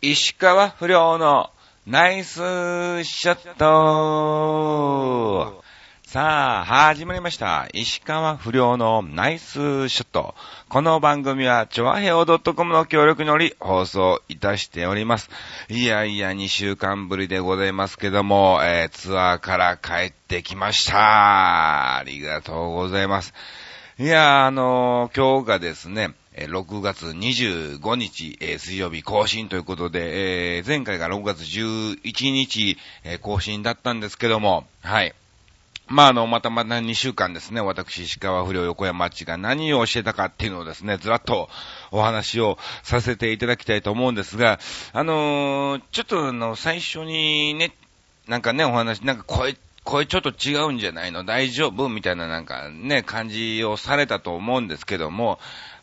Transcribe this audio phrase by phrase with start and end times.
[0.00, 1.50] 石川不良の
[1.84, 2.36] ナイス
[3.02, 5.60] ショット
[6.06, 7.66] さあ、始まりました。
[7.72, 10.36] 石川不良のナイスショット。
[10.68, 15.30] この番組は、ちょわへお .com の協力により放送いたしております。
[15.68, 21.96] いやいや、2週間ぶりでございますけども、えーツアーから帰ってきました。
[21.96, 23.34] ありがとうございます。
[23.98, 26.14] いや、あのー今日がですね、
[26.46, 35.14] 6月25日、水曜日更新ということで、えー前回が6月11日、え更新だったんですけども、はい。
[35.88, 41.48] まあ、あの、またまた2週間ですね、私、石川不良横山町が何をしてたかっていうのをですね、ずらっと
[41.90, 44.60] お話をさせていただきたいと思うんですが、
[44.92, 47.72] あのーちょっとあの、最初にね、
[48.26, 51.24] なんかね、お話、なんか声、声ちょっと違うんじゃないの？
[51.24, 51.88] 大丈夫？
[51.88, 55.38] みたいななんかね、感じをされたと思うんですけども、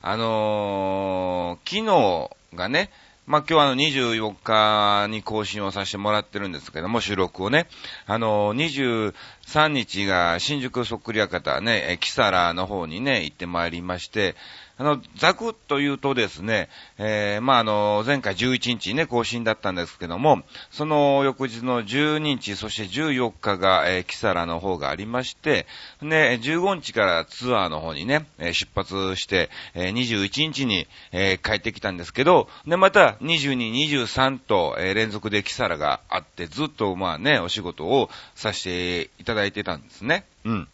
[0.08, 2.91] あのー昨日がね、
[3.26, 7.66] まあ、今日はあの24日に更新をさせてもらってるんですけども、収録をね。
[8.05, 9.13] あのー、
[9.46, 14.35] 3日が新宿そっくり館ね、えキサラの方にね、行ってまいりまして、
[14.77, 25.65] あの、ざくっと言うとですね、えー、まあ、あの、前回11日ね、更新だったんですけども、その翌日の12日、そして14日が、えー、キサラの方がありまして、
[26.02, 40.26] で、15日からツアーの方にね、出発して、えー21日に、えー帰ってきたんですけど、で、また22、23と、えー連続でキサラがあって、ずっとまあね、お仕事をさせていただいてたんですね。
[40.44, 40.68] うん。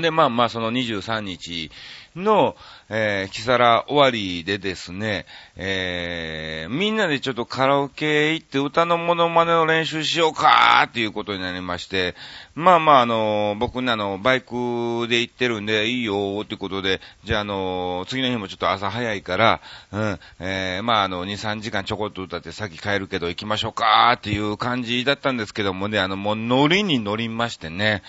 [0.00, 1.70] で、まあまあ、その23日
[2.16, 2.56] の、
[2.88, 12.16] えー、キサラ終わりでですね、えー、みんなでちょっとカラオケ行って歌のモノマネの練習しようかーっていうことになりまして、
[12.56, 19.60] まあまあ、あの、僕ね、あの、バイクで行ってるんで、いいよーってことで、じゃあ、あの、次の日もちょっと朝早いから、
[19.92, 28.02] うん、えー、まあ、あの、2、3時間ちょこっと歌って先帰るけど行きましょうかーっていう感じだったんですけどもね、あの、もう乗りに乗りましてね、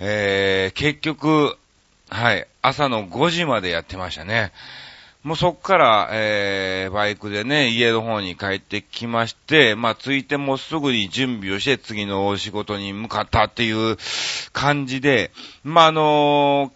[0.00, 1.56] えー、結局、
[2.08, 4.52] はい、朝の5時までやってましたね。
[5.24, 13.96] もうそっから、えー、バイクでね、家の方に帰ってきまして、まあ、着いてもすぐに準備をして次のお仕事に向かったっていう
[14.52, 15.32] 感じで、
[15.64, 16.72] まあ、あの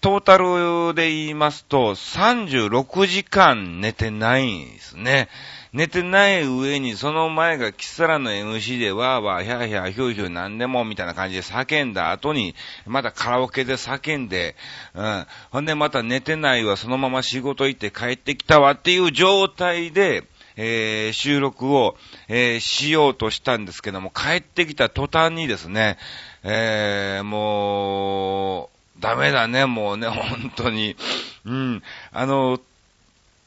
[0.00, 5.28] トータルで言いますと、36時間寝てないんですね。
[5.78, 14.56] 寝てない上に、その前がキサラの MC でわーわー、ヒャーヒャー、ヒューヒュー、なんでも、みたいな感じで叫んだ後に、またカラオケで叫んで、
[14.94, 15.26] うん。
[15.52, 20.24] ほんでまた寝てないわ、そのまま仕事行って帰ってきたわっていう状態で、
[20.56, 21.96] えー、収録を、
[22.26, 25.96] えー、しようとしたんですけども、帰ってきた途端にですね、
[26.42, 28.68] えー、も
[28.98, 30.96] う、ダメだね、もうね、本当に。
[31.44, 31.82] うん。
[32.10, 32.58] あの、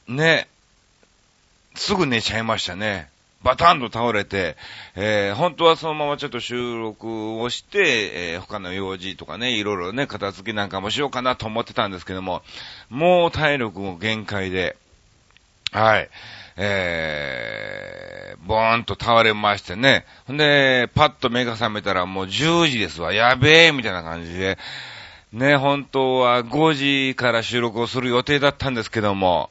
[0.07, 0.47] ね、
[1.81, 3.09] すぐ寝ちゃいましたね。
[3.41, 4.55] バタンと倒れて、
[4.95, 12.43] えー、本当はそのままちょっと収録をして、えー、他の用事とかね、いろいろね、片付けなんかもしようかなと思ってたんですけども、
[12.89, 14.77] もう体力も限界で、
[15.71, 16.09] はい。
[16.55, 20.05] えー、ボーンと倒れましてね。
[20.27, 23.11] ほんで、パッと目が覚めたらもう10時ですわ。
[23.11, 24.59] やべえみたいな感じで。
[25.33, 29.49] ね、本当は5時から収録をする予定だったんですけども、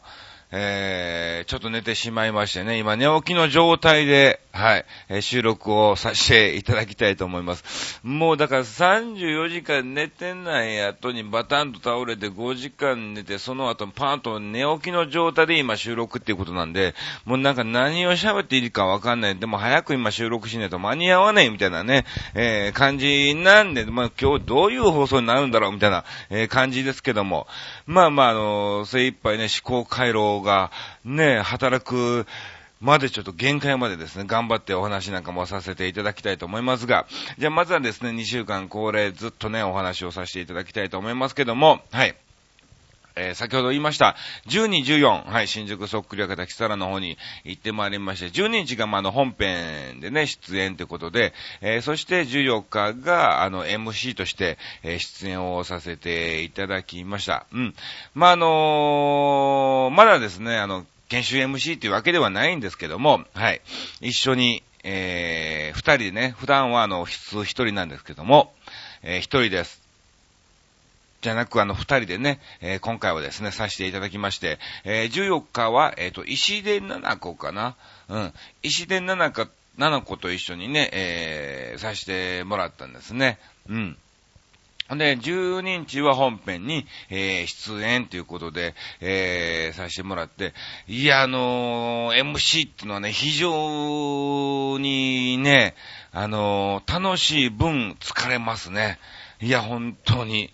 [0.53, 8.01] えー、ちょっと寝てしまいましてね、今寝起きの状態で、はい、え収録をさせていただきたいと思います。
[8.03, 16.95] もうだから34時間寝てない後にバタンと倒れて5時間寝て、その後パーンと寝起きの状態で今収録っていうことなんで、
[17.25, 19.39] もうなんか何を喋っていいかわかんない。
[19.39, 27.47] でも早く今収録しないと間に合わないみたいなね、えー、感じなんで、まあ今日どういう放送になるんだろうみたいな、えー感じですけども、
[27.87, 30.71] まあまああの精一杯ね、思考回路が
[31.05, 32.27] ね、働く、
[32.81, 37.07] までちょっと限界までですね、頑張ってお話なんかもさせていただきたいと思いますが、
[37.39, 42.17] じゃあまずはですね、2週間恒例ずっとね、お話をさせていただきたいと思いますけども、はい。
[43.17, 57.47] えー先ほど言いました、12、14、はい、新宿そっくり館キサラの方に行ってまいりまして、12日がまああの本編でね、出演ということで、えーそして14日があの MC として、えー出演をさせていただきました。
[57.53, 57.75] うん。
[58.15, 63.61] まあ、あのーまだですね、あの、研修 MC っていうわけではないんですけども、はい。
[64.01, 68.55] 一緒に、えー、二人でね、普段はあの、普通一人なんですけども、
[69.03, 69.83] えー一人です。
[71.21, 77.75] じゃなく、あの、二人でね、えー今回はですね、させていただきまして、えー14日は、えっ、と、石出七子かな？
[78.09, 78.33] うん。
[78.63, 79.49] 石出七子、
[79.79, 83.41] 七子と一緒にね、えーさせてもらったんですね。
[83.69, 83.99] うん。
[84.97, 90.53] で、12日は本編に、えー、出演ということで、えー、させてもらって、
[90.89, 95.75] いや、あのー、MC っていうのはね、非常にね、
[96.13, 98.99] あのー、楽しい分疲れますね。
[99.41, 100.53] いや、本当に。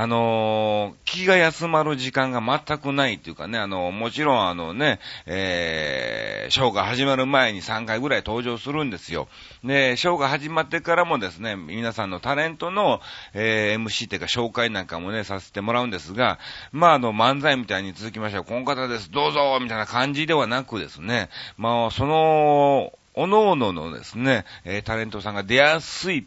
[0.00, 9.26] あのー、気が休まる時間が全くないっていうかね、あのー、もちろんあのね、えー、ショーが始まる前に3回ぐらい登場するんですよ。
[9.64, 13.00] で、ショーが始まってからもですね、皆さんのタレントの、
[13.34, 16.38] えー、MC っていうか紹介なんかもね、させてもらうんですが、
[16.70, 26.24] まあ、あの、漫才みたいに続きましては、この方です、どうぞみたいな感じではなくですね、まあ、その、おのおののですね、えー、タレントさんが出やすい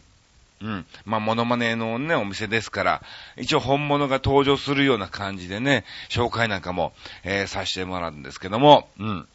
[0.62, 0.86] うん。
[1.06, 3.04] まあ、モノマネのね、お店ですから、
[3.38, 6.94] 一応本物が登場するような感じでね、紹介なんかも、
[7.24, 9.28] えー、させてもらうんですけども、うん。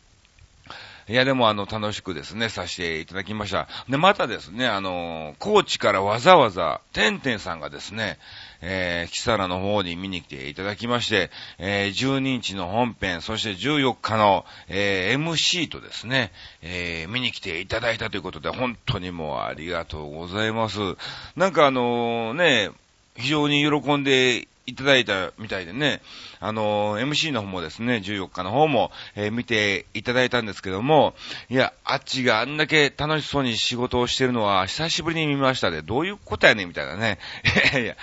[1.09, 3.69] いや、でもあの、楽しくですね、させていただきました。
[3.89, 8.19] で、またですね、あの、高知からわざわざ、てんてんさんがですね、
[8.61, 20.79] えー、キサラの方に見に来ていただきまして、えー、12日の本編、そして14日の、えー、MC とですね、えー、見に来ていただいたということで、本当にもうありがとうございます。
[21.37, 22.71] なんかあのね、
[23.15, 26.03] 非常に喜んでいただいたみたいでね、
[26.41, 31.15] あの、MC の方もですね、14日の方も、えー、見ていただいたんですけども、
[31.49, 37.19] いや、あっちがあんだけ楽しそうに仕事をしてるのは久しぶりに見ましたで、どういうことやねんみたいなね。
[37.73, 37.97] いやいや、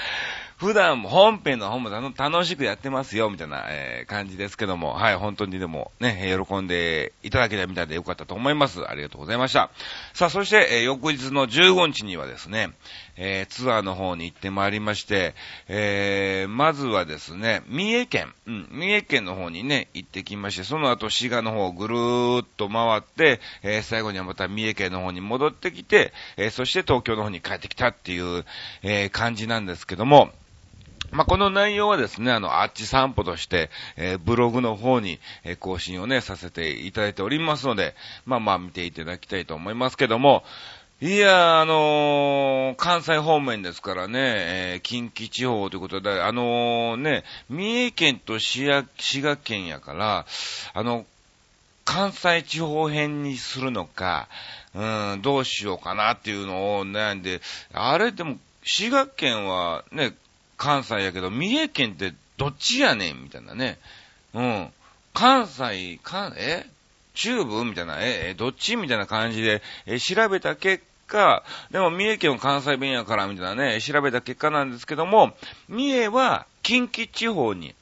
[0.63, 8.81] 普段も本編の方も楽しくやってますよ、みたいな、えー、感じですけども、はい、本当にでもね、喜んでいただけたみたいでよかったと思います。
[8.87, 9.71] ありがとうございました。
[10.13, 12.71] さあ、そして、えー、翌日の15日にはですね、
[13.17, 15.35] えー、ツアーの方に行ってまいりまして、
[15.67, 28.45] えー、まずはですね、三重県、うん、三重県の方にね、行ってきまして、その後滋賀の方をぐるーっと回って、えー、最後にはまた三重県の方に戻ってきて、えー、そして東京の方に帰ってきたっていう、
[28.81, 30.31] えー、感じなんですけども、
[31.13, 37.95] まあ、この内容はですね、あの、あっち散歩として、えー、ブログの方に、えー、更新をね、させていただいておりますので、
[38.25, 40.43] まあまあ見ていただきたいと思いますけども、
[41.01, 50.25] いや、あのー、関西方面ですからね、えー、近畿地方ということで、あのー、ね、三重県と滋賀県やから、
[50.73, 51.05] あの、
[51.83, 54.29] 関西地方編にするのか、
[54.73, 57.41] うん、どうしようかなっていうのを悩んで、
[57.73, 60.15] あれでも、滋賀県はね、
[60.57, 63.77] 関西やけど、三重県ってどっちやねんみたいなね。
[64.33, 64.69] うん。
[65.13, 66.65] 関西、かえ？
[67.13, 75.33] 中部みたいな、え、どっちみたいな感じで、え、調べた結果、でも三重県は関西弁やからみたいなね、調べた結果なんですけども、
[75.69, 77.75] 三重は近畿地方に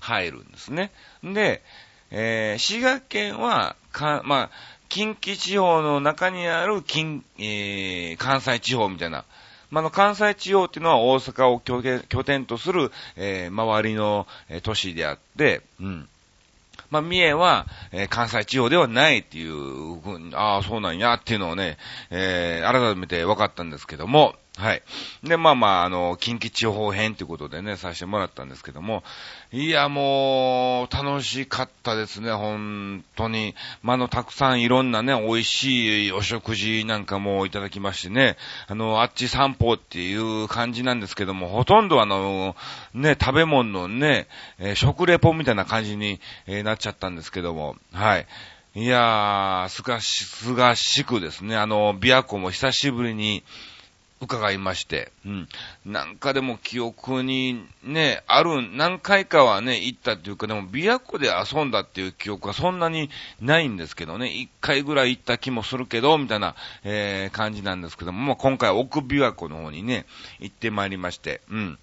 [0.00, 0.90] 入るんですね。
[1.22, 1.62] で、
[2.10, 4.50] えー、滋賀県は、か、まあ、
[4.88, 9.24] 近畿地方の中にある近、えー、関西地方みたいな、
[9.70, 16.08] まあ、の、関西地方っていうのは大阪を拠点とする、えー、周りの、え、都市であって、うん。
[16.90, 21.76] まあ、三重は、えー、関西地方ではないっていううに、ああ、そうなんやっていうのをね、
[22.10, 24.82] えー、改めて分かったんですけども、はい。
[25.22, 29.04] で、まあまあ、あの、近畿地方編ということでね、させてもらったんですけども、
[29.50, 33.54] いや、もう、楽しかったですね、本当に。
[33.82, 38.36] まあ、の、たくさんいろんなね、美味しいお食事なんかもいただきましてね、
[38.66, 42.56] あの、あっち散歩っていう感じなんですけども、ほとんどあの、
[42.92, 44.26] ね、食べ物のね、
[44.58, 48.26] えー、食レポみたいな感じに、えー、なっちゃったんですけども、はい。
[48.74, 53.42] いやー、すがし、すがしくですね、あの、琵琶湖も久しぶりに、
[54.20, 55.48] 伺いまして、うん。
[55.84, 63.10] なんかでも記憶にね、ある、何回かはね、行ったっていうか、でも、琵琶湖で遊んだっていう記憶はそんなに
[63.40, 70.06] ないんですけどね、一回ぐらい行った気もするけど、みたいな、えー、感じなんですけども、まあ、今回奥琵琶湖の方にね、
[70.40, 71.78] 行ってまいりまして、うん。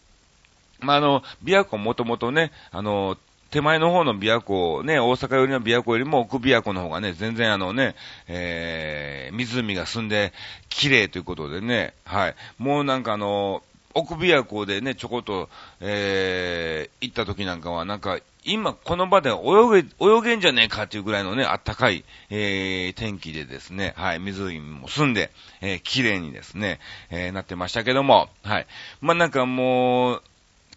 [0.79, 3.17] まあ、あの、琵琶湖もともとね、あの、
[3.55, 7.95] 手前の方の琵琶湖、ね、大阪寄りの琵琶湖よりも奥琵琶湖の方がね、全然あのね、
[8.27, 10.33] えー、湖が澄んで
[10.67, 12.35] 綺麗ということでね、はい。
[12.57, 15.47] もうなんかあの、奥琵琶湖でね、ちょこっと、
[15.79, 25.31] えー、行った時なんかは、なんか、今この場で泳げ、泳げんじゃねえかっていうぐらいのね、あったかい、えー、天気でですね、はい、湖も澄んで、
[25.61, 28.67] えー、綺麗にですね、えー、なってましたけども、はい。
[28.99, 30.23] まあ、なんかもう、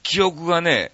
[0.05, 0.93] 記憶がね、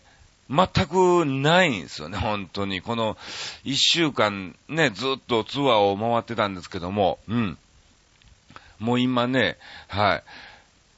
[0.50, 2.82] 全くないんですよね、本当に。
[2.82, 3.16] この
[3.64, 7.58] 一週間ね、ずっとツアーを回ってたんですけども、うん。
[8.78, 9.56] もう今ね、
[9.88, 10.22] はい。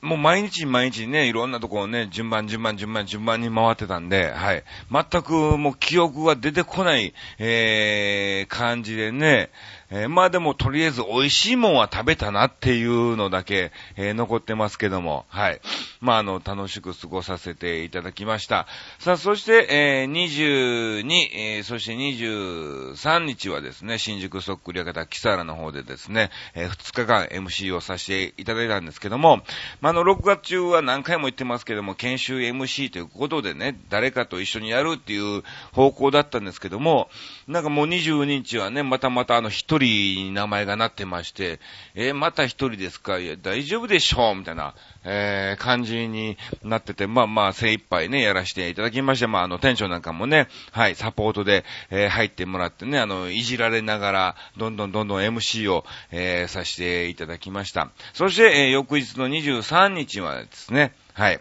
[0.03, 4.62] もう毎日毎日ね、いろんなところね、順番順番順番順番に回ってたんで、はい。
[4.91, 9.50] 全くもう記憶が出てこない、えー、感じでね、
[9.90, 15.61] えー、まあでもとりあえず美味しいもんは食べたなっていうのだけ、えー、残ってますけども、はい。
[16.00, 18.66] まああの、楽しく過ごさせていただきました。
[18.99, 29.43] さあ、そして、えー、22、えー、そして23日はですね、新宿そっくり方キサラの方でですね、えー、2日間 MC をさせていただいたんですけども、
[29.81, 37.09] まあ、あの、6月中は何回も言ってますけども、研修 MC ということでね、誰かと一緒にやるっていう方向だったんですけども、
[37.47, 41.61] なんかもう22日はね、またまたあの、一に名前がなってまして、
[41.95, 44.35] えー、また一人ですかいや、大丈夫でしょう？
[44.37, 57.90] みたいな、えー、感じになってて、まあまあ、精一杯ね、やらせていただきまして、まあ、あの、店長なんかもね、はい、サポートで、えー、入ってもらってね、あの、いじられながら、どんどんどんどん MC を、えー、させていただきました。
[58.14, 61.40] そして、えー、翌日の23日はですね、はい、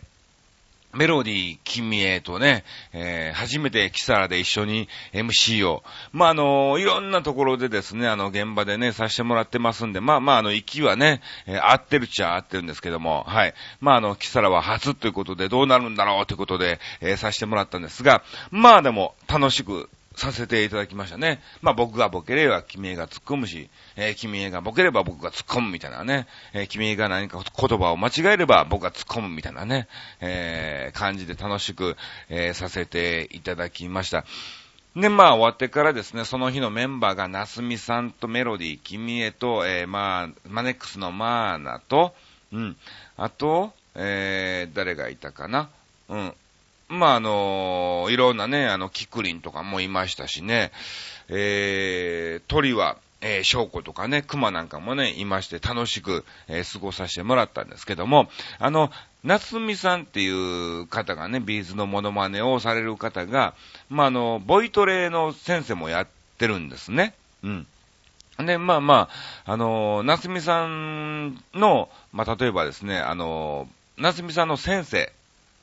[0.96, 13.54] メロディー、君へとね、えー、初めてキサラで一緒に MC を、まあ、あの、いろんなところでですね、あの、現場でね、させてもらってますんで、まあまあ、あの、息はね、えー、合ってるっちゃ合ってるんですけども、はい。
[13.82, 21.42] まあ、あの、キサラは初ということで、どうなるんだろうということで、えー、させてもらったんですが、まあでも、楽しく、させていただきましたね。
[21.62, 29.88] まあ僕がボケれば君が突っ込むし、えー、君がボケれば僕が突っ込むみたいなね、えー、君が何か言葉を間違えれば僕が突っ込むみたいなね、
[30.22, 31.96] えー、感じで楽しく、
[32.30, 34.26] え、させていただきました。
[34.96, 42.16] で、まあ終わってからですね、その日のメンバーがナスミさんとメロディー、君へと、え、まあ、マネックスのマーナと、
[42.54, 42.78] うん、
[43.18, 45.70] あと、え、誰がいたかな。
[46.08, 46.34] うん、
[46.88, 50.72] まあ、あの、いろんなね、あの、キクリンとかもいましたしね、
[51.30, 58.92] えー、鳥は、えー、翔子とかね、熊なんかもね、いまして楽しく、えー、過ごさせてもらったんですけども、あの、
[59.24, 63.56] 夏美さんっていう方がね、ビーズのモノマネをされる方が、
[63.90, 67.16] まあ、あの、ボイトレの先生もやってるんですね。
[67.44, 67.68] うん。
[68.38, 69.10] で、まあま
[69.46, 75.12] あ、あの、夏美さんの、まあ、例えばですね、あの、夏美さんの先生、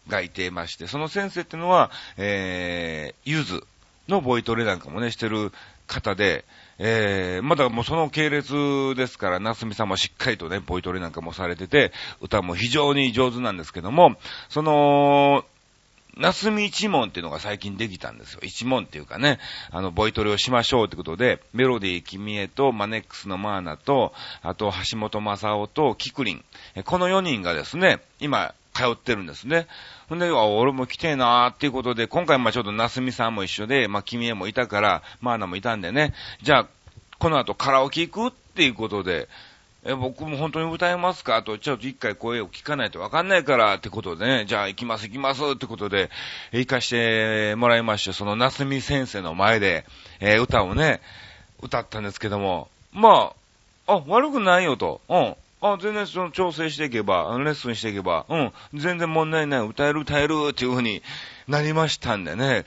[0.08, 3.64] がいていまして、その先生っていうのは、えー、ゆず
[4.08, 5.52] のボイトレなんかもね、してる
[5.86, 6.44] 方で、
[6.78, 14.16] えー、まだもうその系列ですから、なすみさんもしっかりとね、ボイトレなんかもされてて、歌も非常に上手なんですけども、
[14.48, 15.44] その、
[16.16, 18.40] なすみ一問っていうのが最近できたんですよ。
[18.42, 19.38] 一問っていうかね、
[19.70, 26.44] あの、ボイトレをしましょうってことで、メロディー君へと、マネックスのマーナと、あと、橋本正夫と、キクリン。
[26.84, 29.66] この4人がですね、今、通ってるんですね。
[30.08, 36.66] ほんで、俺も来てえなーっていうことで、今回まあちょっとなすみさんも一緒で、まあ君へもいたから、マーナもいたんでね、じゃあ、
[37.18, 39.28] この後カラオケ行くっていうことで、
[39.84, 41.42] え、僕も本当に歌えますか？
[41.42, 46.08] と、ちょっと一回声を聞かないとわかんないからってことでね、じゃあ行きます行きますってことで、
[46.52, 49.84] 行かしてもらいまして、そのなすみ先生の前で、
[50.20, 51.00] えー、歌をね、
[51.60, 53.32] 歌ったんですけども、ま
[53.86, 55.36] あ、あ、悪くないよと、うん。
[55.62, 61.02] あ、全然その調整していけば、レッスンしていけば、うん、全然問題ない、歌える歌えるっていう風に
[61.46, 62.64] なりましたんでね、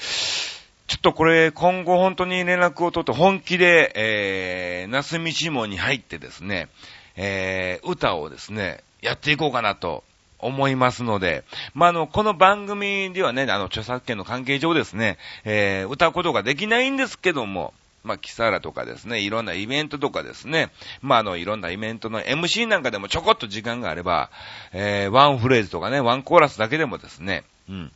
[0.88, 6.70] ちょっとこれ今後本当に連絡を取って本気で、えー、なすみちもに入ってですね、
[7.18, 10.04] えー、歌をですね、やっていこうかなと
[10.40, 17.74] 思いますので、まあ、あの、この番組ではね、あの、著作権の関係上ですね、えー、歌うことができないんですけども、
[18.06, 20.70] まあ、キサラとかですね、いろんなイベントとかですね、
[21.02, 24.30] まあ、あの、いろんなイベントの MC なんかでもちょこっと時間があれば、
[24.72, 27.92] えー、ワンフレーズとかね、ワンコーラスだけでもですね、うん、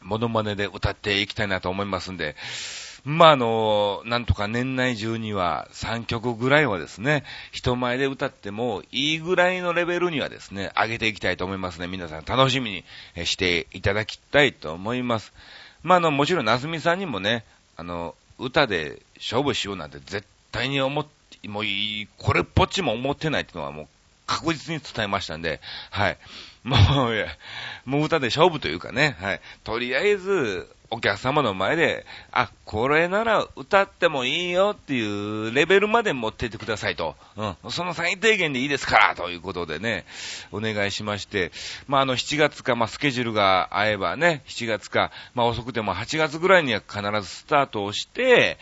[0.00, 2.36] モノマネで歌っていきたいなと思いますんで、
[3.04, 11.88] まあ、あの、なんとか年内中には3曲ぐらいはですね、人前で歌ってもいいぐらいのレベルにはですね、上げていきたいと思いますね。
[11.88, 12.84] 皆さん楽しみに
[13.26, 15.32] していただきたいと思います。
[15.82, 17.44] まあ、あの、もちろん、なすみさんにもね、
[17.76, 23.86] あの、歌で勝負しようなんて絶対に思って、もういい、これっぽっちも思ってないっていうのはもう
[24.26, 25.60] 確実に伝えましたんで、
[25.90, 26.18] はい。
[26.64, 27.26] もう、
[27.84, 29.40] もう歌で勝負というかね、はい。
[29.64, 37.16] とりあえず、お客様の前で、あ、これなら歌ってもいいよっていうレベルまで持ってってくださいと。
[37.36, 37.70] うん。
[37.70, 40.04] その最低限でいいですからということでね、
[40.52, 41.50] お願いしまして、
[41.88, 48.58] まあ、あの、7月か、まあ、スケジュールが合えばね、7月か、まあ、遅くても8月ぐらいには必ずスタートをして、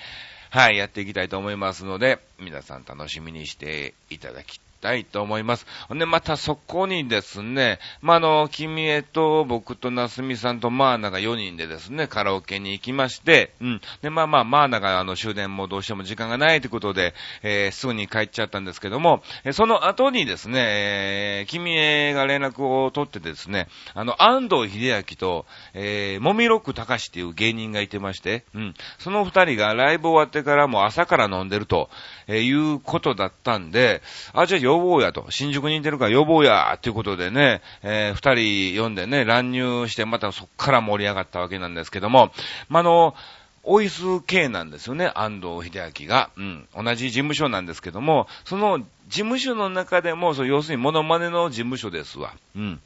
[0.53, 5.67] はい、やっていきたいと思いますので、皆さん楽しみにしていただきたいと思います。
[5.89, 13.81] ほんで、またそこにですね、まあ、あの、君へと僕となすみさんとマーナが4人でですね、カラオケに行きまして、うん。
[14.03, 28.75] で、まあまあ、マーナがあの終電もどうしても時間がないということで、えー、すぐに帰っちゃったんですけども、えその後にですね、えー、君へが連絡を取ってですね、あの、安藤秀明と、えー、もみロック高しっていう芸人がいてまして、うん。
[28.99, 31.91] その二人がライブ終わってからも朝から飲んでると、
[32.27, 35.27] えー、いうことだったんで、あ、じゃあ呼ぼうやと。
[35.31, 42.33] 新宿にいてるから呼ぼうや、ということでね、えー、二人呼んでね、乱入して、またそっから盛り上がったわけなんですけども、
[42.69, 43.15] まあ、の、
[43.63, 46.31] オイス系なんですよね、安藤秀明が。
[46.37, 46.69] うん。
[46.75, 52.33] 同じ事務所なんですけども、その事務所の中でも、そう、要するにモノマネの事務所ですわ。
[52.57, 52.81] うん。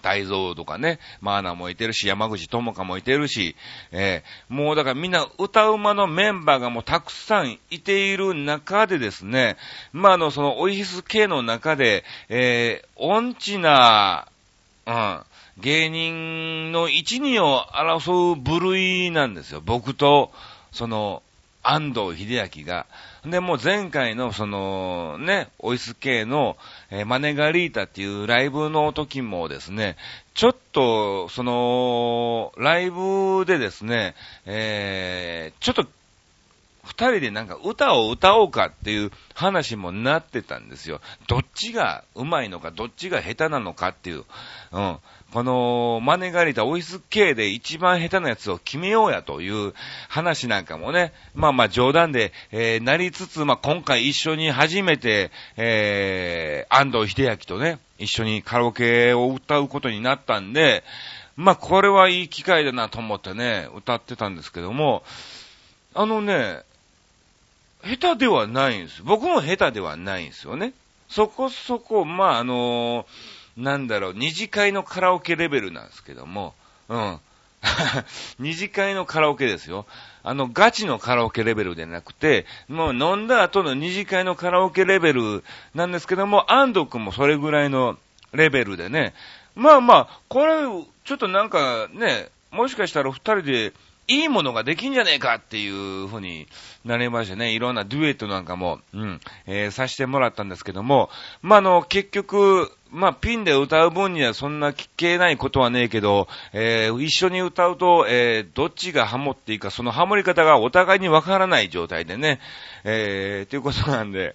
[0.00, 3.56] 大蔵とかね、マーナもいてるし、山口智香もいてるし、
[3.92, 9.56] えー、もうだからみんな歌うまのメンバーがもうたくさんいている中でですね、
[9.92, 14.26] まあ、あの、そのオイヒス系の中で、えー、音痴な、
[14.86, 15.20] うん、
[15.58, 19.62] 芸人の一二を争う部類なんですよ。
[19.64, 20.32] 僕と、
[20.72, 21.22] その、
[21.62, 22.86] 安藤秀明が。
[23.24, 26.56] で、もう前回のその、ね、オイス系の、
[26.90, 29.96] えー、マネガリータっていうライブの時もですね、
[30.34, 34.14] ちょっと、その、ライブでですね、
[34.46, 35.86] えー、ちょっと
[36.84, 41.00] 二人でなんか歌を歌おうかっていう話もなってたんですよ。
[41.28, 44.24] どっちが上手いのか、どっちが下手なのかっていう。
[44.72, 44.98] うん。
[45.32, 49.74] この、マネガリタオイス系で一番下手なやつを決めようやという
[50.08, 60.84] 話なんかもね、まあまあ冗談で、えー、なりつつ、まあ今回一緒に初めて、えー、安藤秀明とね、一緒にカラオケを歌うことになったんで、
[61.36, 65.04] まあこれはいい機会だなと思ってね、歌ってたんですけども、
[65.94, 66.62] あのね、
[67.84, 69.02] 下手ではないんです。
[69.02, 70.72] 僕も下手ではないんですよね。
[71.08, 73.06] そこそこ、まあ、あのー、
[73.60, 76.54] なんだろう、二次会のカラオケレベルなんですけども、
[76.88, 77.20] うん。
[78.38, 79.86] 二次会のカラオケですよ。
[80.22, 87.98] あの、ガチのカラオケレベルでなくて、もう飲んだ後の二次会のカラオケレベルなんですけども、安藤くんもそれぐらいの
[88.32, 89.14] レベルでね。
[89.54, 90.62] まあまあ、これ、
[91.04, 93.72] ちょっとなんかね、もしかしたら二人で
[94.10, 96.48] いいものができんじゃねえかっていうふうに
[96.84, 101.10] なりましてね、いろんなデュエットなんかも、うん、えー、させてもらったんですけども、
[101.42, 112.40] まあ、あの、結局、まあ、ピンで歌う分にはそんな聞けないことはねえけど、えー、一緒に歌うと、えー、どっちがハモっていいか、そのハモり方がお互いにわからない状態でね、
[112.82, 114.34] えー、ということなんで、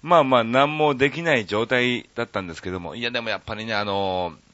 [0.00, 4.47] まあまあ、何もできない状態だったんですけども、いやでもやっぱりね、あのー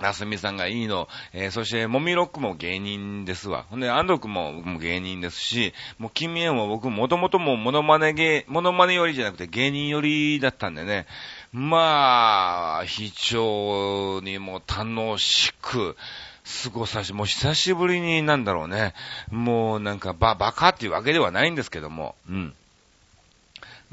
[0.00, 1.08] なすみさんがいいの。
[1.32, 3.66] えー、そして、もみろくも芸人ですわ。
[3.70, 11.06] ほんで、安藤くんもも芸人ですし、もう、君へも僕もともともモノマネ芸、モノマネ寄りじゃなくて芸人寄りだったんでね。
[11.52, 15.96] まあ、非常にも楽しく、
[16.64, 18.92] 過ごさし、もう久しぶりになんだろうね。
[19.30, 22.54] もうなんかば、バカっていうわけではないんですけども、うん。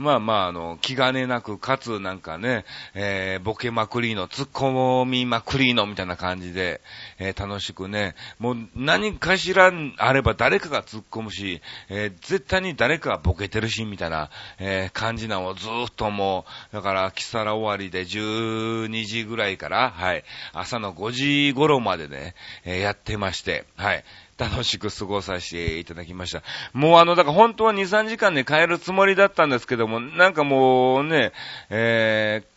[0.01, 6.81] まあまあ、あの、気兼ねなく、かつなんかね、えー、ボケまくりの、突っ込みまくりの、みたいな感じで、
[7.19, 22.33] えー、楽しくね、もう何かしらあれば誰かが突っ込むし、えー、絶対に誰かがボケてるし、みたいな、えー、感じなのをずーっともう、だから、キサラ終わりで12時ぐらいから、はい、朝の5時頃までね、
[22.65, 24.03] えー、やってまして、はい。
[24.41, 26.41] 楽しく過ごさせていただきました。
[26.73, 31.31] もうあの、だから本当は2、3時間で帰るつもりだったんですけども、なんかもうね、
[31.69, 32.51] えー、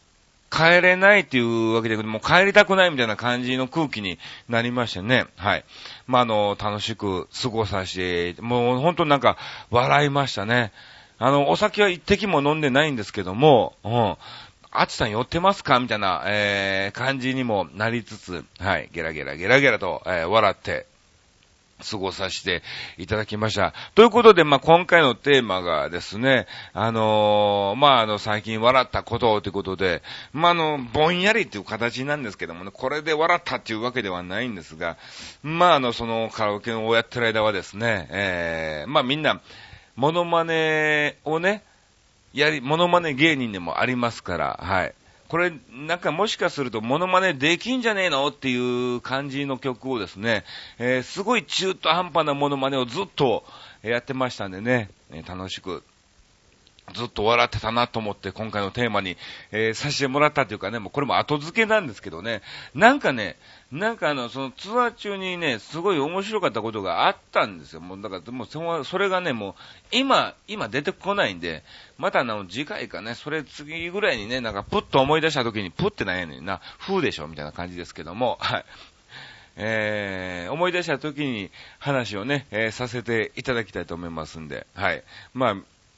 [0.51, 4.19] 帰れないっていうわけで、もう帰りたくないみたいな感じの空気に
[4.49, 5.27] なりましてね。
[5.37, 5.65] はい。
[6.07, 9.37] まあ、あの、楽しく過ごさせて、もう本当なんか
[9.71, 10.73] 笑いましたね。
[11.19, 14.17] あの、お酒は一滴も飲んでないんですけども、うん。
[14.77, 15.79] あつさん寄ってますか？
[15.79, 20.87] みたいな、えー、感じにもなりつつ、はい、ゲラゲラゲラゲラと、えー、笑って、
[21.89, 22.63] 過ごさせて
[22.99, 23.75] いただきました。
[23.95, 34.97] ということで、まあ、今回のテーマがですね、あのー、まあ、あの、最近笑ったことということで、まあ、あの、ぼんやりっていう形なんですけどもね、これで笑ったっていうわけではないんですが、
[35.43, 39.41] まあ、あの、そのカラオケをやってる間はですね、えー、まあ、みんな、
[39.97, 41.63] モノマネをね、
[42.33, 44.95] やり、モノマネ芸人でもありますから、はい。
[45.29, 50.45] これ、なんかもしかするとモノマネできんじゃねえのっていう感じの曲をですね、
[50.79, 53.45] えー、すごい中途半端なモノマネをずっと
[53.83, 54.91] やってましたんでね、
[55.27, 55.83] 楽しく
[56.93, 59.17] ずっと笑ってたなと思って今回のテーマに、
[59.53, 62.43] えー、させてもらったというかね、もうこれも後付けなんですけどね、
[62.75, 63.37] なんかね、
[63.73, 67.81] なんかあの、そのツアー中にね、すごい面白かったことがあったんですよ。
[67.81, 69.55] もうだから、もうそれがね、もう、
[69.93, 71.65] 今、今出てこないんで、
[71.97, 78.65] またあの、次回かね、それ次ぐらいにね、なんかプッと思い出した時に、プッてないやねんな、風でしょみたいな感じですけども、はい。
[79.57, 85.05] えー、思い出した時に話をね、えー、させていただきたいと思いますんで、はい。
[85.33, 85.57] まあ、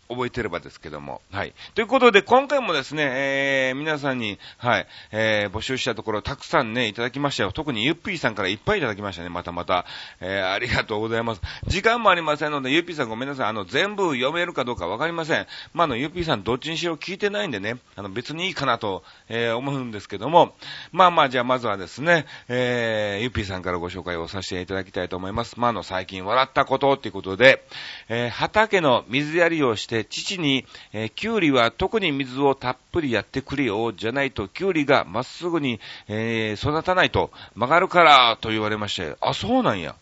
[0.08, 1.20] 覚えてればですけども。
[1.30, 1.54] はい。
[1.74, 7.52] ということで、今回もですね、えー、皆さんに、はい、えー、募集したところ、たくさんね、いただきましたよ。
[7.52, 9.28] 特にゆっぴーさんからいっぱいいただきましたね。
[9.28, 9.86] またまた。
[10.20, 11.40] えー、ありがとうございます。
[11.66, 13.46] 時間もありませんので、ゆっぴーさんごめんなさい。
[13.48, 15.46] あの、全部読めるかどうかわかりません。
[15.74, 20.56] まあ、あの、ゆっぴーさんどっちにしろ聞いてないんでね、あの、別にいいかなと、えー、思うんですけども、
[20.92, 25.58] まあまあ、じゃあまずはですね、えー、ゆっぴーさんからご紹介をさせていただきたいと思います。
[25.58, 27.66] まあ、あの、最近笑ったことっていうことで、
[28.08, 39.94] えー、畑の水やりをして、父に、えー、キュウリは特に水をたっぷりやってくれよ、じゃないとキュウリがまっすぐに、えー、育たないと曲がるからと言われまして、あ、そうなんや。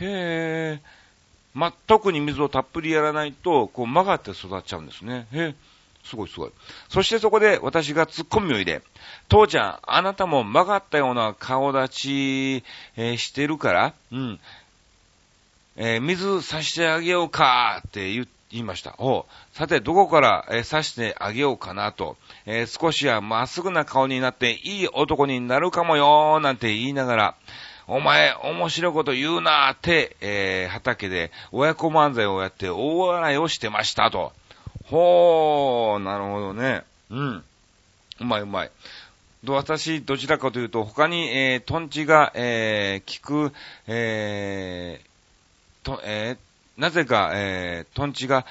[0.00, 0.80] へえ。
[1.54, 5.26] ま、特に水をたっぷりやらないと、こう曲がって育っちゃうんですね。
[5.32, 5.54] へえ。
[6.04, 6.50] すごいすごい。
[6.88, 8.82] そしてそこで私が突っ込みを入れ、
[9.28, 12.64] 父ちゃん、あなたも曲がったような顔立ち、
[12.96, 14.40] えー、してるから、うん、
[15.76, 18.94] えー、水さしてあげようかって言っ言いました。
[18.98, 27.34] おさて、どこから、えー、刺してあげようかなと、えー、少しはまっすぐな顔になっていい男になるかもよーなんて言いながら、
[27.88, 34.32] お前、面白いこと言うなーって、えー、畑で親子漫才をやって大笑いをしてましたと。
[34.86, 36.82] ほー、なるほどね。
[37.10, 37.44] うん。
[38.20, 38.70] うまいうまい。
[39.46, 43.52] 私、どちらかというと、他に、えー、トンチが、えー、聞く、
[43.86, 46.45] えー、と、えー、
[46.76, 48.44] なぜか、えー、トンチが、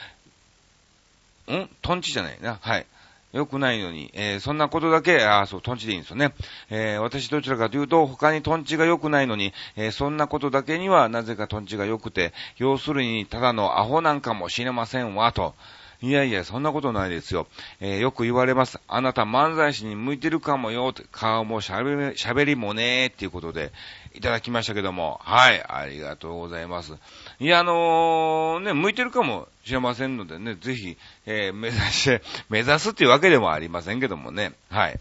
[1.47, 1.69] ん？
[1.81, 2.57] トンチじゃないな。
[2.61, 2.85] はい。
[3.33, 6.33] 良くないのに、えー、そんなことだけ、ああそう、トンチでいいんですよね。
[6.69, 15.53] えー、私どちらかというと、他にトンチが良くないのに、えー、そんなことだけにはなぜかトンチが良くて、要するに、ただのアホなんかもしれませんわ、と。
[16.01, 17.47] いやいや、そんなことないですよ。
[17.81, 18.79] えー、よく言われます。
[18.87, 23.73] あなた漫才師に向いてるかもよ、顔も喋り、喋りもねーっていうことで、
[24.15, 25.19] いただきましたけども。
[25.23, 26.93] はい、ありがとうございます。
[27.39, 34.53] いや、あのー、ね、向いてるかもしれませんのでね、ぜひ、えー、目指して、 目指すっていうわけでもありませんけどもね。
[34.69, 34.99] はい。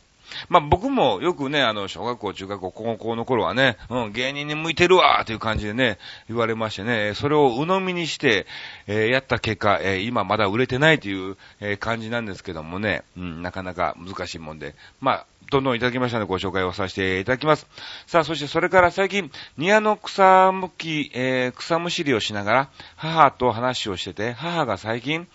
[0.49, 5.99] まあ、僕もよくね、あの、小学校、中学校、高校の頃はね、うん、芸人に向いてるわーという感じでね、
[6.29, 8.47] 言われましてね、それを鵜呑みにして、
[8.87, 17.67] えー、やった結果、えー、今まだ売れてないという、えー、感じなんですけどもね、うん、なかなか難しいもんで、まあ、どんどんいただきましたのでご紹介をさせていただきます。
[18.07, 25.29] さあ、そしてそれから最近、庭の草むき、えー、草むしりをしながら、母と話をしてて、母が最近、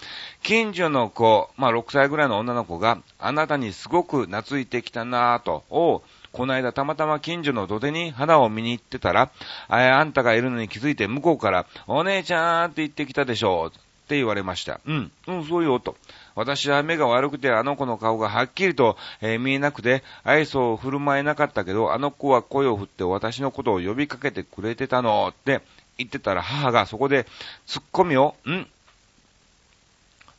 [0.44, 9.32] 近所の子、まあ6歳ぐらいの女の子が、あなたにすごく懐いてきたなぁと、を、この間たまたま近所の土手に花を見に行ってたら、
[9.68, 13.78] ああんたがいるのに気づいて向こうから、お姉ちゃんって言ってきたでしょう。
[13.78, 14.82] って言われました。
[14.88, 15.96] うん、うん、そうよ、と。
[16.40, 25.62] 私は目が悪くてあの子の顔がはっきりと、えー、見えなくて、愛想を振る舞えなかったけど、あの子は声を振って私のことを呼びかけてくれてたのって
[25.98, 27.26] 言ってたら母がそこで
[27.68, 28.66] 突っ込みを、ん？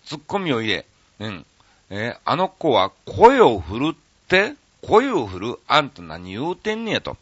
[0.06, 0.86] 突っ込みを入れ、
[1.18, 1.46] うん。
[1.90, 7.18] えー、あの子は声を振るって声を振るあんた何言うてんねやと。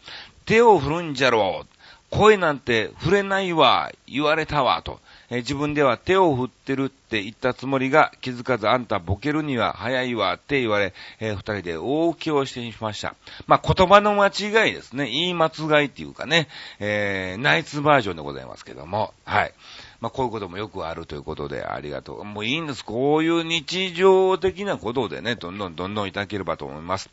[0.47, 1.67] 手を振るんじゃろう。
[2.11, 5.01] 声なんて触れないわ、言われたわ、と。
[5.31, 13.15] え、自分では手を振ってるって言ったつもりが気づかずあんたボケるには早いわって言われ、えー、二人で大気をしてしました。
[13.47, 15.07] まあ、言葉の間違いですね。
[15.11, 16.49] 言い間違いっていうかね、
[16.81, 19.53] えー、ナイツバージョンでございますけども、はい。
[20.01, 22.25] まあ、こういうこともよくあるということで、ありがとう。
[22.25, 22.85] もういいんです。
[22.85, 27.11] こういう日常的なことでね、どんどんどんどんいただければと思います。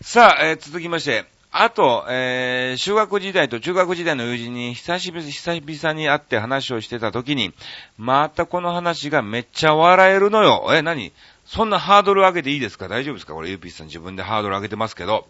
[0.00, 7.52] さあ、えー、続きまして、あと、えー、中学時代と中学時代の友人に久しぶり、久々に会って話をしてた時に、
[7.96, 10.68] またこの話がめっちゃ笑えるのよ。
[10.72, 11.12] え、何？
[11.46, 12.88] そんなハードル上げていいですか？
[12.88, 13.32] 大丈夫ですか？
[13.32, 15.26] これ、ゆうぴーさん自分でハードル上げてますけど。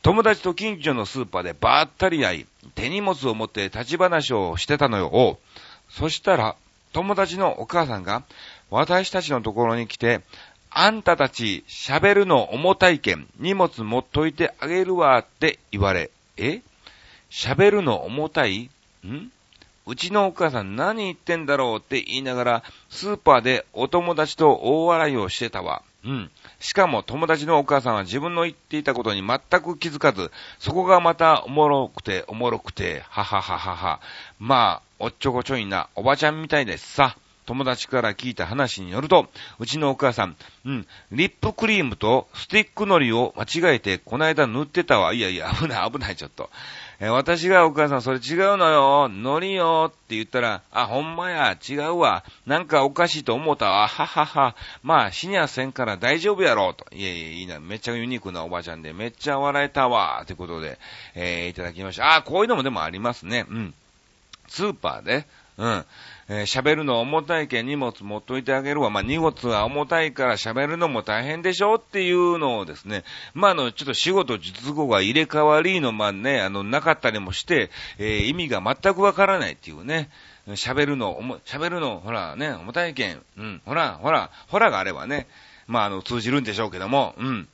[0.00, 5.38] 友達と近所のスーパーでばったり会い、手荷物を持って立ち話をしてたのよ。
[5.90, 6.54] そしたら、
[6.92, 8.22] 友達のお母さんが、
[8.70, 10.20] 私たちのところに来て、
[10.70, 16.60] あんたたち喋るの重たいけん、荷物持っといてあげるわって言われ、え？
[17.30, 18.70] 喋るの重たい？
[19.06, 19.32] ん？
[19.86, 25.82] うちのお母さん何言ってんだろうって言いながら、スーパーでお友達と大笑いをしてたわ。
[26.04, 26.30] うん。
[26.60, 34.00] しかも友達のお母さんは自分の言っていたことに全く気づかず、そこがまたおもろくておもろくて、ははははは。
[34.38, 37.16] まあ、おっちょこちょいなおばちゃんみたいですさ。
[37.48, 45.14] 友達から聞いた話によると、うちのお母さん、うん、リップクリームとスティックのりを間違えて、この間塗ってたわ。
[45.14, 46.50] いやいや、危ない危ない、ちょっと。
[47.00, 52.22] え、私がお母さん、それ違うのよ、のりよって言ったら、あ、ほんまや、違うわ。
[52.44, 53.88] なんかおかしいと思ったわ。
[53.88, 54.54] ははは。
[54.82, 56.84] まあ、死にゃせんから大丈夫やろ、と。
[56.94, 57.60] いやいや、いいな。
[57.60, 60.22] めっちゃユニークなおばちゃんで、めっちゃ笑えたわ。
[60.26, 60.78] ということで、
[61.14, 62.16] えー、いただきました。
[62.16, 63.46] あ、こういうのもでもありますね。
[63.48, 63.74] うん。
[64.48, 65.84] スーパーで、うん。
[66.30, 68.90] えー、喋るの重たいけん荷物持っといてあげるわ。
[68.90, 80.10] まあ、荷物は重たいから喋るのも大変でしょっていうのをですね、まあ、あの、ちょっと仕事術後が入れ替わりの、まあね、あの、なかったりもして、えー、意味が全くわからないっていうね。
[80.48, 83.22] 喋るの、喋るの、ほらね、重たいけん。
[83.36, 85.26] うん、ほら、ほら、ほらがあればね、
[85.66, 87.48] まあ、あの、通じるんでしょうけども、うん。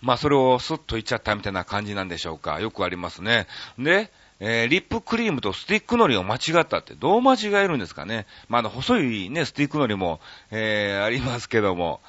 [0.00, 2.60] まあ、それをスッと言っちゃったみたいな感じなんでしょうか。
[2.60, 3.46] よくありますね。
[3.78, 8.26] で、えー、リップクリームとスティックのりを間違ったって、どう間違えるんですかね。
[8.48, 12.00] まあ、あの、細いね、スティックのりも、えー、ありますけども、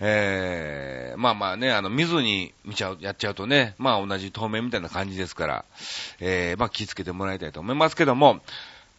[0.00, 5.64] えー、まあまあね、あの、水に見ちゃう、やっちゃうとね、まあ同じ透明みたいな感じですから、
[6.20, 8.40] えー、まあ気をつけてもらいたいと思いますけども、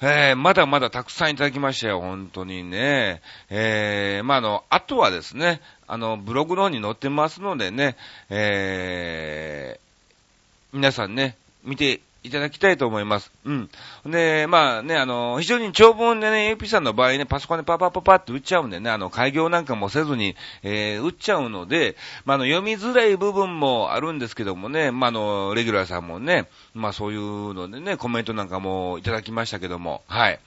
[0.02, 3.22] えー、まだまだたくさんいただきましたよ、本当にね。
[3.50, 7.98] えー、まあ、あの、あとはですね、あの、ブログの方に載ってますのでね、
[8.30, 13.32] えー、皆さんね、見ていただきたいと思います。
[13.46, 13.70] うん。
[14.06, 30.40] で、まあね、あの、非常に長文でね、AP さんの場合ね、パソコンでパパパパって打っちゃうんでね、あの、開業なんかもせずに、えー、打っちゃうので、まあ、あの、読みづらい部分もあるんですけどもね、まあ、あの、レギュラーさんもね、まあ、そういうのでね、コメントなんかもいただきましたけども、はい。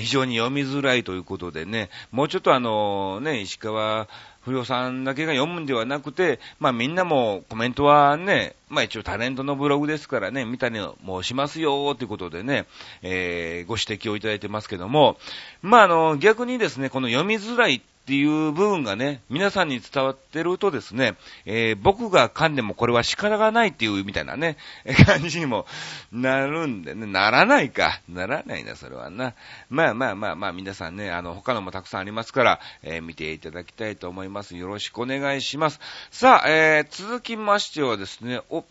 [0.00, 4.08] 非常に読みづらいということでね、もうちょっとあの、ね、石川、
[4.44, 12.66] 不良さんだけが読むんではなくて、まあみんなもコメントはね、まあ一応タレントのブログですからね、見たりもしますよということでね、
[13.02, 15.16] えー、ご指摘をいただいてますけども、
[15.62, 21.14] まああの、逆にですね、この読みづらいっていう部分がね、皆さんに伝わってるとですね、
[21.46, 24.56] えー、僕が噛んでもこれは仕方がないっていうみたいなね、
[25.06, 25.66] 感じにも
[26.10, 28.00] なるんでね、ならないか。
[28.08, 29.34] ならないな、それはな。
[29.70, 34.56] まあまあまあまあ、皆さんね、あの、他のもたくさんありますから、えー、見ていただきたいと思います。
[34.56, 35.78] よろしくお願いします。
[36.10, 38.64] さあ、えー、続きましてはですね、お、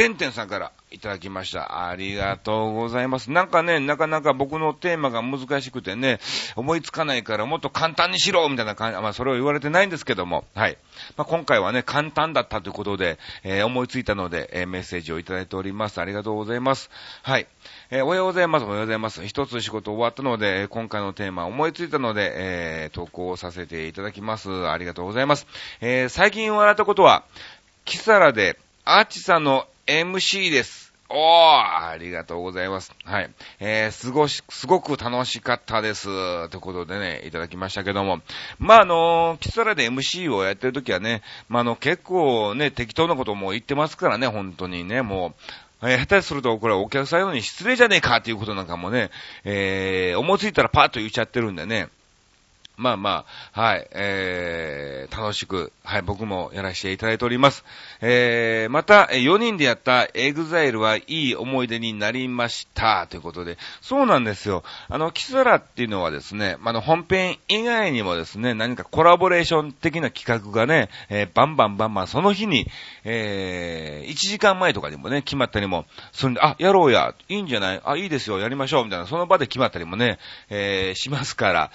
[0.00, 1.86] てんてんさんからいただきました。
[1.90, 3.30] ありがとうございます。
[3.30, 6.20] なんかね、なかなか僕のテーマが難しくてね、
[6.56, 10.78] 思いつかないからもっと簡単にしろみたいな感じ、まあそれを言われてないんですけども、はい。
[11.18, 16.00] まあ今回はね、簡単だったということで、えー、思いついたので、えー、メッセージをいただいております。
[16.00, 16.88] ありがとうございます。
[17.22, 17.46] はい。
[17.90, 18.64] えー、おはようございます。
[18.64, 19.26] おはようございます。
[19.26, 24.66] 一つ仕事終わったので、今回のテーマ思いついたので、えー、投稿させていただきます。
[24.66, 25.46] ありがとうございます。
[25.82, 27.22] えー、最近笑ったことは、
[27.84, 30.90] キサラで、アーチさんの MC です。
[31.12, 32.94] おー、ありがとうございます。
[33.04, 33.30] はい。
[33.58, 36.04] えー、すごし、すごく楽しかったです。
[36.50, 38.20] ということでね、いただきましたけども。
[38.60, 45.34] まあ、あのー、キサラで MC をやってるときはね、まあ、あの、結構ね、適当なことも言ってますからね、本当にね、も
[45.82, 49.10] う、えー、下手すると、これお客さんのに失礼じゃねえかっていうことなんかもね、
[49.42, 51.88] えー、思いついたらパーッと言っちゃってるんでね、
[52.80, 57.62] まあまあ、はい、えー、楽しく、はい、僕もやらせていただいております。
[58.00, 63.06] えー、また、4人でやったエグザイルはいい思い出になりました。
[63.06, 64.64] ということで、そうなんですよ。
[64.88, 72.66] あの、キサラっていうのはですね、あの、本編以外にもですね、何かコラボレーション的な企画がね、えー、バンバンバンバン、その日に、
[73.04, 81.70] えー、1時間前とかにもね、決まったりもするんで、あ、やろうや、いいんじゃないあ、いいですよ、やりましょう、みたいな、その場で決まったりもね、えー、しますから、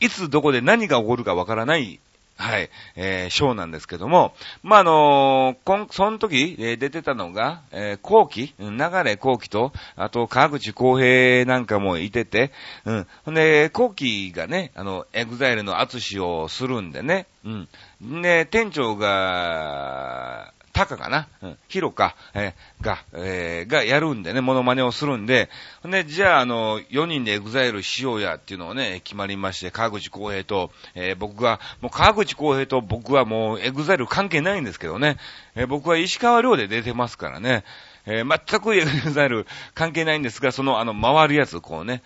[0.00, 2.00] いつどこで何が起こるかわからない、
[2.36, 4.32] はい、えー、ショーなんですけども、
[4.62, 8.68] まあ、あの、こん、その時、えー、出てたのが、えー、後期、流
[9.04, 12.50] れ後期と、あと、川口公平なんかもいてて、
[12.86, 13.06] うん。
[13.30, 18.22] んで、後期がね、あの、エグザイルのアツシをするんでね、うん。
[18.22, 21.28] で、店長が、タカかな。
[21.42, 25.50] うん、ヒロか、えー、が、えー、がやるんでね、モノマネをするんで、
[25.84, 35.18] で、じゃあ、あの、4人でエグザイルしようやっていうのをね、決まりまして、川口公平と、えー、僕が、もう川口公平と僕はもうエグザイル関係ないんですけどね、
[35.54, 37.64] えー、僕は石川遼で出てますからね、
[38.06, 42.02] えー、全くエグザイル 関係ないんですが、その、あの、回るやつ、こうね、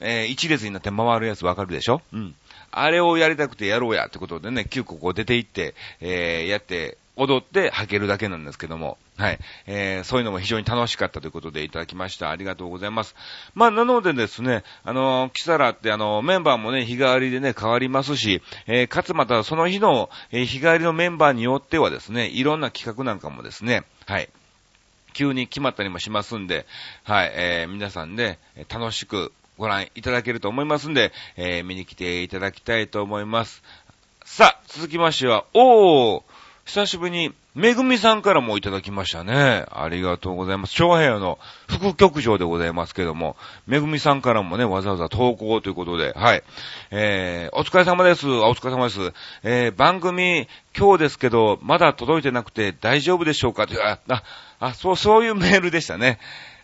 [0.00, 2.00] えー、一列になって回るやつわかるでしょ？
[2.12, 2.34] うん。
[2.70, 9.38] あれをやりたくてやろうやってことでね、9個こう出て行って、えー、やって、踊って履けるだけなんですけども、はい。
[9.66, 12.30] えー、そういうのも非常に楽しかったということでいただきました。
[12.30, 13.14] ありがとうございます。
[13.54, 24.28] まあ、なのでですね、あの、キサラってあの、メンバーもね、日替わりでね、変わりますし、えー、かつまたその日の、えー、日替わりのメンバーによってはですね、いろんな企画なんかもですね、はい。
[25.12, 26.66] 急に決まったりもしますんで、
[27.04, 33.62] はい、えー、皆さんで、楽しく、ご覧いただけると思いますんで、えー、見に来ていただきたいと思います。
[34.24, 36.22] さあ、続きましては、おー、
[36.64, 39.66] 久しぶりに、めぐみさんからもいただきましたね。
[39.70, 40.74] ありがとうございます。
[40.74, 46.42] 長平の副局長でございますけども、めぐみさんからもね、わざわざ投稿ということで、はい。
[46.90, 48.26] えー、お疲れ様です。
[48.26, 49.12] お疲れ様です。
[49.42, 53.66] えー、番組、今日ですけど、まだ届いてなくて大丈夫でしょうか？
[53.84, 54.22] あ、あ、
[54.58, 56.18] あ、そう、そういうメールでしたね。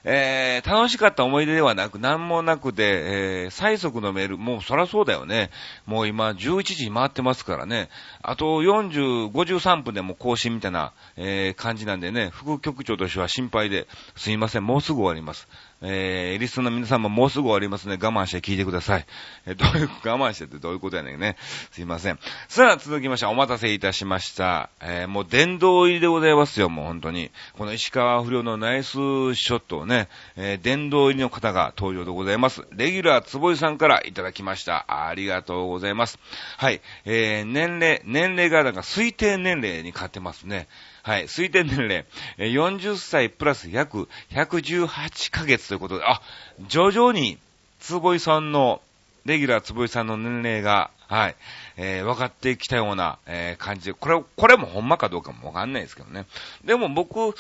[0.04, 5.50] えー、楽しかった思い出ではなく、何もなくで、えー、最速のメール、もうそらそうだよね。
[5.86, 7.88] もう今、11時回ってますからね。
[8.22, 13.86] あと40、53分でも更新みたいな、えー、感じなんでね、副局長としては心配で、
[14.16, 15.48] すいません、もうすぐ終わります。
[15.82, 17.94] えー、リストの皆さんももうすぐ終わりますね。
[17.94, 19.06] 我慢して聞いてください。
[19.46, 21.36] えー、どういう、我慢してってどういうことやねんね。
[21.70, 22.18] すいません。
[22.48, 24.70] さあ、続きまして、お待たせいたしました。
[24.80, 27.30] えー、もう殿堂入りでございますよ、もう本当に。
[27.56, 32.66] この石川不良のナイスショットをね、えー、殿堂入りの方が登場でございます。
[32.72, 35.08] レギュラー坪井さんからいただきました。
[35.08, 36.18] ありがとうございます。
[36.58, 36.82] はい。
[37.06, 40.68] えー、年齢、年齢がなんか推定年齢に変わってますね。
[41.10, 42.04] はい、推定年齢、
[42.38, 46.22] 40歳プラス約118ヶ月ということで、あ、
[46.68, 47.36] 徐々に、
[47.80, 48.80] 坪井さんの、
[49.24, 51.36] レギュラー坪井さんの年齢が、はい、
[51.76, 56.26] えー、分かってきたような、えー、感じで、これ、これもほんまかどうかもわかんないですけどね。
[56.64, 57.34] でも僕、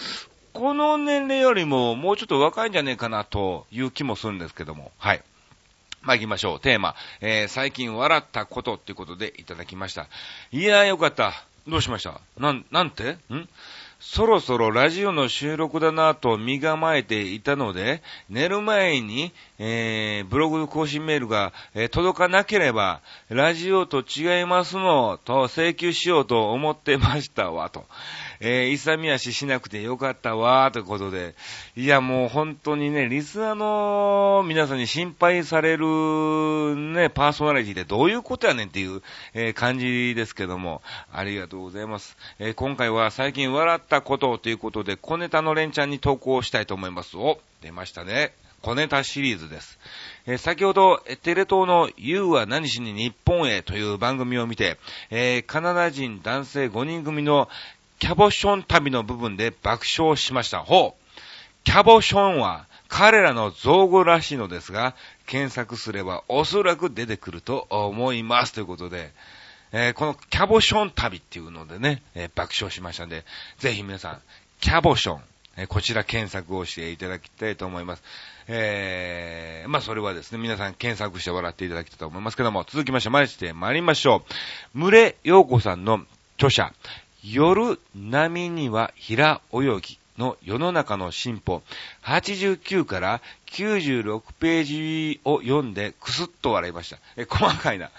[0.52, 5.22] この年齢よりももうちょっと若いんじゃねえかなという気もするんですけども、はい。
[6.02, 6.60] まあ、行きましょう。
[6.60, 10.08] テーマ、えー、最近笑ったことっていうことでいただきました。
[10.50, 11.44] いやーよかった。
[11.70, 12.20] どうしました？
[12.38, 13.12] なん、なんて？
[13.32, 13.48] ん？
[14.00, 27.84] そろそろラジオの収録だなと身構えていたので、寝る前に、えー、ブログ更新メールが、えー、届かなければ、ラジオと違いますの、と請求しようと思ってましたわ、と。
[28.40, 31.34] えー、勇み足しなくてよかったわ、ということで。
[31.76, 35.86] いや、もう本当にね、リスナーの皆さんに心配される
[36.74, 39.02] ね、パーソナリティってどういうことやねんっていう、
[39.34, 40.80] えー、感じですけども、
[41.12, 42.16] ありがとうございます。
[42.38, 47.18] えー、今回は最近笑ったことということで、小ネタの連チャンに投稿したいと思います。
[47.18, 48.32] お、出ましたね。
[48.62, 49.78] 小ネタシリーズです。
[50.26, 54.78] えー、先ほど、テレ東の You は何しに日本へという番組を見て、
[55.10, 57.48] えー、カナダ人男性5人組の
[58.00, 60.60] キャボション旅の部分で爆笑しました。
[60.60, 61.18] ほう。
[61.64, 68.54] キャボションは彼らの造語らしいのですが、検索すればおそらく出てくると思います。
[68.54, 69.12] ということで、
[69.72, 73.24] えー、このキャボション旅っていうのでね、えー、爆笑しましたんで、
[73.58, 74.20] ぜひ皆さん、
[74.62, 75.20] キャボション、
[75.58, 78.02] えー、こちら検索をしていただきたいと思います。
[78.48, 84.24] えー、まあそれはですね、皆さん検索して笑っていただきたいと思いますけども、続きまして、参して参りましょ
[84.74, 84.80] う。
[84.80, 86.06] 群れ陽子さんの
[86.38, 86.72] 著者、
[87.24, 91.62] 夜波には平泳ぎの世の中の進歩、
[92.04, 96.98] 89から96ページを読んでクスッと笑いました。
[97.16, 97.90] え、細かいな。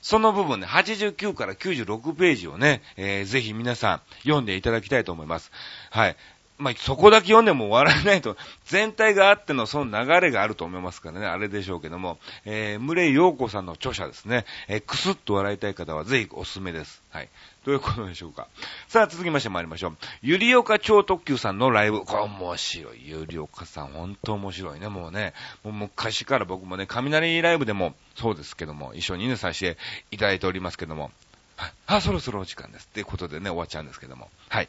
[0.00, 5.52] その部分ね、89から96ページをね、えー、ぜひ皆さん読んでいただきたいと思います。
[5.90, 6.16] はい。
[6.58, 17.02] まあ、そこだけ読んでも笑えないと、全体があってのその流れがあると思いますからね、あれでしょうけども、えー、ムレイヨーコさんの著者ですね、えー、くすっと笑いたい方はぜひおすすめです。
[17.10, 17.28] はい。
[17.64, 18.48] どういうことでしょうか。
[18.88, 19.96] さあ、続きまして参りましょう。
[20.20, 22.00] ゆりおか超特急さんのライブ。
[22.00, 23.08] これ面白い。
[23.08, 24.88] ゆりおかさん、ほんと面白いね。
[24.88, 29.78] もうね、もう昔から僕もね、雷ライブでもそうですけども、一緒にね、させて
[30.10, 31.12] いただいておりますけども、
[31.56, 31.72] はい。
[31.86, 32.86] あ、そろそろお時間です。
[32.86, 34.28] っていうことでね、終わっちゃうんですけども。
[34.48, 34.68] はい。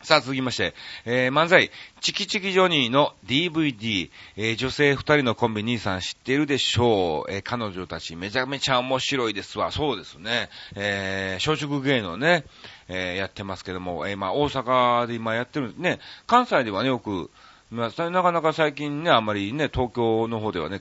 [0.00, 0.74] さあ続きまして、
[1.06, 7.32] えー、漫才、チキチキジョニーの DVD、えー、女性二人のコンビ兄さん知っているでしょう。
[7.32, 9.72] えー、彼女たちめちゃめちゃ面白いですわ。
[9.72, 10.50] そうですね。
[10.76, 12.44] えー、小食芸能ね、
[12.86, 15.98] えー、やってますけども、えー、まあ大阪で今やってるんですね。
[16.28, 17.28] 関西ではね、よく、
[17.72, 20.80] まあ、なかなか最近ね、あんまりね、東京の方ではね、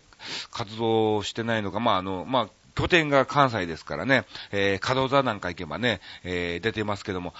[0.52, 7.34] 活動してないのか、まあ、あの、まあ、拠点が関西ですからね、えー、角座なんか行けばね、えー、出てますけども、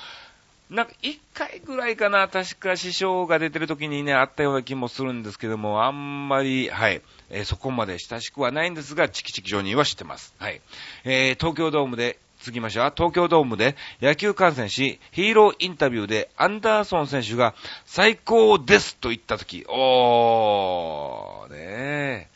[0.70, 10.36] なんか一回ぐらいかな、確か師匠が出てる時にね、あったような気もするんですけども、あんまり、はい、えー、そこまで親しくはないんですが、チキチキジョニーは知ってます。
[10.40, 10.62] はい。
[11.06, 12.94] えー、東京ドームで、次ましょう。
[12.96, 22.28] 東京ドームで野球観戦し、ヒーローインタビューでアンダーソン選手が最高ですと言った時、おー、ねえ。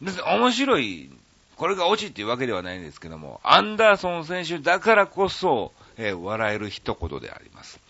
[0.00, 1.10] 面白い、
[1.56, 7.80] これが落ちっていうわけではないんですけども、アンダーソン選手だからこそ、えー、笑える一言であります。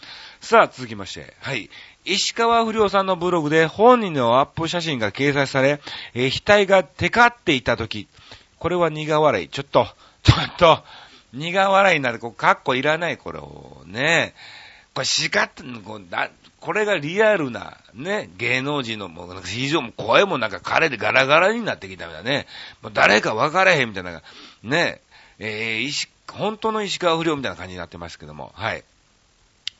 [0.40, 1.70] さあ、続きまして、はい。
[2.04, 5.80] 石川不良さんのブログで本人のアップ写真が掲載され、
[6.14, 8.06] えー、額がテカっていたとき、
[8.58, 9.48] これは苦笑い。
[9.48, 9.86] ちょっと、
[10.22, 10.82] ちょっと、
[11.32, 14.34] 苦笑いになる、こう、カッコいらない、これをね。
[14.94, 22.46] これ叱って、こうだこれがリアルな、ね、芸能人の、もう、非常に声もなんか彼でガラガラになってきたみたいなね。
[22.82, 24.22] もう誰か分からへんみたいな、
[24.62, 25.00] ね、
[25.38, 28.84] えー、石、本当の石川不良みたいな感じになってますけども、はい。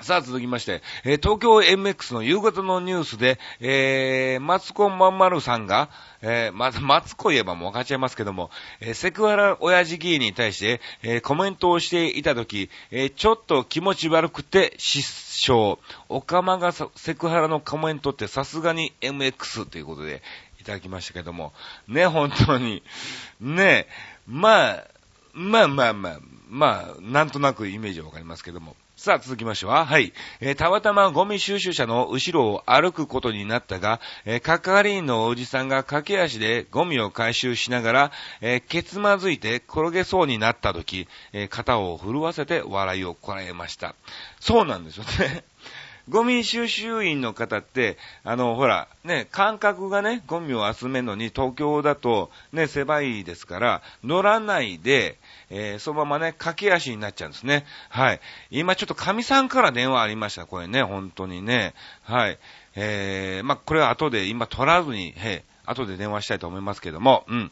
[0.03, 5.89] さあ続きまして、えー、東京 MX の夕方のニュースで、えー、マツコまんまるさんが、
[6.21, 15.79] えー、まず、マツコ言えばもう分かっちゃいますけども、えー、セクハラ親父議員に対して、えー、コメントをしていたとき、えー、ちょっと気持ち悪くて失笑。
[16.11, 20.21] オカマがセクハラのコメントってさすがに MX ということで
[20.61, 21.55] いただきましたけども、
[21.89, 22.83] ね、本当に。
[23.41, 23.87] ね、
[24.27, 24.85] まあ、
[25.33, 28.77] まあまあまあ、まあ、なんとなくイメージはわかりますけども。
[28.95, 30.13] さあ、続きましては、はい。
[30.41, 43.95] えー、たまたまゴミ収集車の後ろを歩くことになったが、えー、係員のおじさんが駆け足でゴミを回収しながら、えー、ケツまずいて転げそうになった時、えー、肩を震わせて笑いをこらえました。
[44.41, 45.45] そうなんですよね。
[46.09, 55.19] ゴミ収集員の方って、あの、ほら、ね、感覚がね、ゴミを集めるのに東京だと、ね、狭いですから、乗らないで、
[55.51, 57.65] えー、そのままね、駆け足になっちゃうんですね。
[57.89, 58.21] はい。
[58.51, 61.75] 今ちょっと神さんから電話ありました、これね、本当にね。
[62.03, 62.39] はい。
[62.75, 67.51] えー、まあ、これは後で、今取らずに、へ後で電話したいと思いますけども、うん。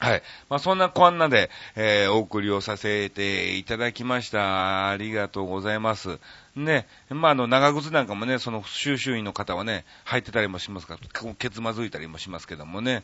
[0.00, 0.22] はい。
[0.48, 4.90] まあ、そんなこんなで、えー、お送りをさせていただきました。
[4.90, 6.20] ありがとうございます。
[6.54, 6.86] ね。
[7.10, 13.02] まあ、あの、長靴なんかもね、その収集員の方はね、履いてたりもしますから、ケツまずいたりもしますけどもね。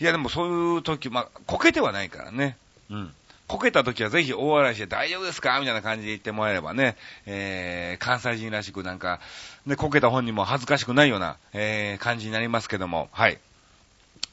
[0.00, 2.56] いや、でもそういう時、まあ、こけてはないからね。
[2.88, 3.14] うん。
[3.48, 5.58] こけた時はぜひ大笑いして大丈夫ですか？
[5.58, 6.96] みたいな感じで言ってもらえればね、
[7.26, 9.20] えー、関西人らしくなんか、
[9.66, 13.40] ね、こけた本人も恥ずかしくないような、えー、感じになりますけども、はい。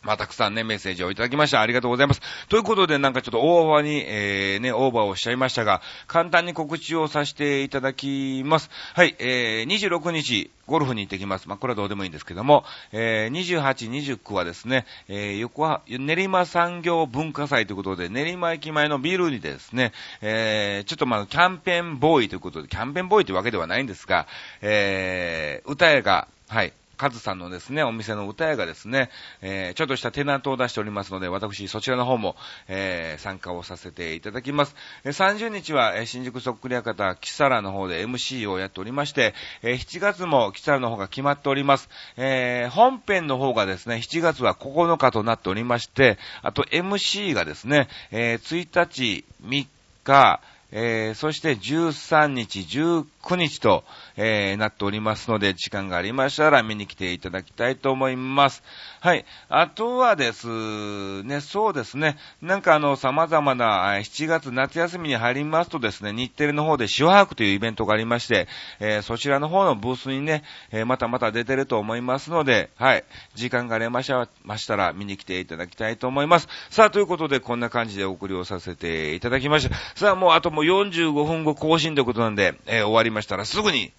[0.06, 1.62] まあ、たくさんね、メッセージをいただきました。
[1.62, 2.22] ありがとうございます。
[2.47, 8.70] ということで、なんかちょっとオーバーに、えー、ね、オーバーをしちゃいましたが、簡単に告知をさせていただきます。
[8.93, 11.49] はい、えー、26日、ゴルフに行ってきます。
[11.49, 13.89] まあ、これはどうでもいいんですけども、えー、28、
[14.20, 19.91] 29はですね、えー、横浜、練馬産業文化祭ということで、練馬駅前のビルにですね、
[20.22, 24.28] えー、ちょっとまあ、キャンペーンボーイということで、キャンペーンボーイというわけではないんですが、
[24.62, 29.09] えー、歌屋が、はい、カズさんのですね、お店の歌屋がですね、
[29.41, 32.35] えー、ちょっとしたテナントを出しておりますので、私、そちらの方も、
[32.67, 34.75] えー、参加をさせていただきます。
[35.03, 41.89] 30日は、え、新宿そっくり館、キサラの方で MC をやっておりまして、えー、7月もキサラの方が決まっております。
[42.17, 49.67] えー、本編の方がですね、7月は9日となっておりまして、あと MC がですね、えー、1日、3
[50.03, 50.41] 日、
[50.71, 53.84] えー、そして13日、19日9日と、
[54.17, 58.61] えー、なっておりますので、時間がありましたら見に来ていただきたいと思います。
[59.01, 59.26] はい。
[59.49, 68.47] あとはですね、そうですね、なんかあの、様々な、7月夏休みに入りますとですね、日テレの方で塩白というイベントがありまして、
[68.80, 73.03] えー、そちらの方のブースにね、えー、またまた出てると思いますので、はい。
[73.34, 76.47] 時間がありましたら見に来ていただきたいと思います。
[76.69, 79.76] さあ、ということで、こんな感じでお送りをさせていただきました。
[79.95, 83.91] さあ、もうあともう45分後更新ということなんで、えー、終わりましたらすぐに、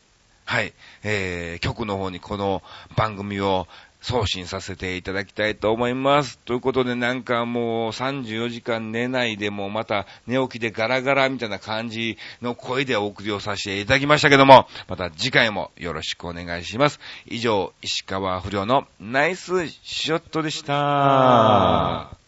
[0.44, 2.62] はい、えー、局の方にこの
[2.96, 3.66] 番組を
[4.02, 6.38] 送信させていただきたいと思います。
[6.40, 17.00] ということでなんかもう34時間寝ないでもまた寝起きでガラガラみたいな感じの声でお送りをさせていただきましたけども、また次回もよろしくお願いします。
[17.26, 22.25] 以上、石川不良のナイスショットでした。